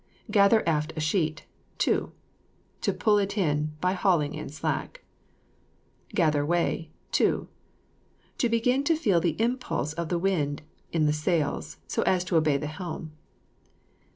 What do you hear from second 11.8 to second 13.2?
so as to obey the helm.